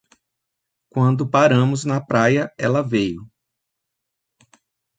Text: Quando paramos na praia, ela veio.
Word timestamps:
Quando 0.91 1.29
paramos 1.29 1.85
na 1.85 2.01
praia, 2.03 2.51
ela 2.57 2.81
veio. 2.81 3.23